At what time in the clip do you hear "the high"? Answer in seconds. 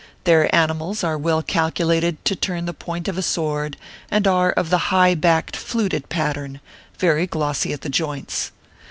4.71-5.13